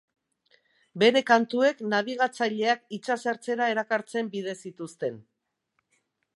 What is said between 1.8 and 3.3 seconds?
nabigatzaileak itsas